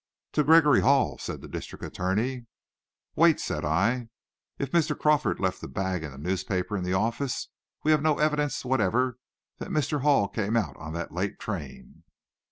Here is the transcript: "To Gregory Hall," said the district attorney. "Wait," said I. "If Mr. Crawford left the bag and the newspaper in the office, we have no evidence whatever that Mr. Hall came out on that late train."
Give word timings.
"To 0.31 0.43
Gregory 0.43 0.81
Hall," 0.81 1.19
said 1.19 1.41
the 1.41 1.47
district 1.47 1.83
attorney. 1.85 2.47
"Wait," 3.15 3.39
said 3.39 3.63
I. 3.63 4.07
"If 4.57 4.71
Mr. 4.71 4.97
Crawford 4.97 5.39
left 5.39 5.61
the 5.61 5.67
bag 5.67 6.01
and 6.03 6.11
the 6.11 6.17
newspaper 6.17 6.75
in 6.75 6.83
the 6.83 6.93
office, 6.95 7.49
we 7.83 7.91
have 7.91 8.01
no 8.01 8.17
evidence 8.17 8.65
whatever 8.65 9.19
that 9.59 9.69
Mr. 9.69 10.01
Hall 10.01 10.27
came 10.27 10.57
out 10.57 10.75
on 10.77 10.93
that 10.93 11.13
late 11.13 11.37
train." 11.39 12.01